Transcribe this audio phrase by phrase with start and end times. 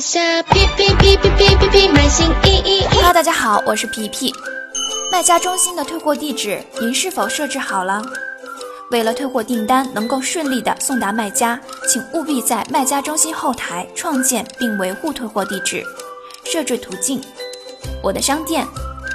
[0.00, 2.86] 下皮皮皮皮皮皮皮买新衣衣衣。
[2.90, 4.30] Hello，大家好，我是皮皮。
[5.10, 8.02] 卖家中心的退货地址您是否设置好了？
[8.90, 15.82] 为了退货订单能够顺利的送达卖家，请务必在卖家中心后台创建并维护退货地址。
[16.44, 17.18] 设置途径：
[18.02, 18.66] 我的商店，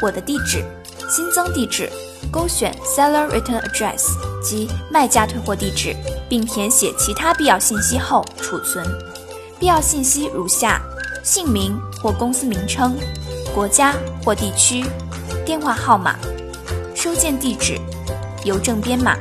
[0.02, 0.64] 我的地址，
[1.08, 1.88] 新增地址，
[2.32, 4.08] 勾选 Seller Return Address
[4.42, 5.96] 及卖家退货地址，
[6.28, 8.84] 并填写其他必要信息后储存。
[9.62, 10.82] 必要信息如下：
[11.24, 12.98] 姓名或公司名称，
[13.54, 13.94] 国家
[14.26, 14.84] 或地区，
[15.46, 16.16] 电话号码，
[16.96, 17.80] 收件地址，
[18.44, 19.16] 邮政编码。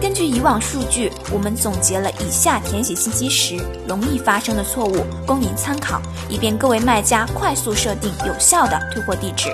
[0.00, 3.56] 根据以往数据，我们总结了以下填写信息时
[3.88, 9.52] 容易发生的错误，供您参考，以便各位卖家快速设定有效的退货地址。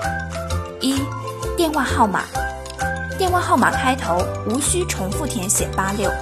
[0.83, 1.01] 一、
[1.57, 2.25] 电话号码，
[3.17, 6.13] 电话号码开头无需重复填写八六，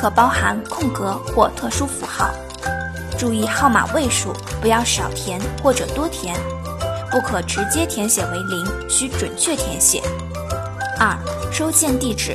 [0.00, 2.30] 可包含空格或特殊符号。
[3.18, 4.32] 注意号码位数
[4.62, 6.34] 不要少填或者多填，
[7.10, 10.02] 不可直接填写为零，需准确填写。
[10.98, 11.14] 二、
[11.52, 12.34] 收件地址。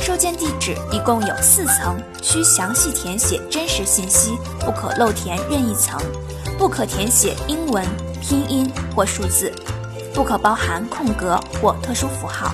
[0.00, 6.00] 收件地址一共有四层，需详细填写真实信息，不可漏填任意层，
[6.56, 7.86] 不可填写英文、
[8.20, 9.52] 拼音或数字，
[10.14, 12.52] 不可包含空格或特殊符号。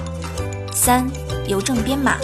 [0.75, 1.09] 三、
[1.47, 2.19] 邮政编码，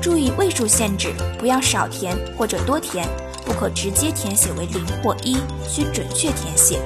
[0.00, 3.06] 注意位数限制，不要少填或者多填，
[3.44, 5.36] 不可直接填写为零或一，
[5.68, 6.80] 需准确填写。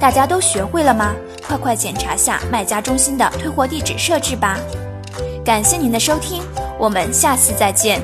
[0.00, 1.14] 大家都学会了吗？
[1.46, 4.58] 快快检查下卖家中心的退货地址设置吧。
[5.44, 6.42] 感谢您的收听。
[6.78, 8.00] 我们下次再见。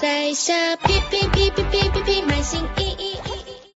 [0.00, 3.09] 在下皮皮皮皮皮皮皮买新衣衣。